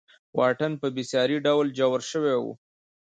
[0.37, 2.45] واټن په بېساري ډول ژور شوی و.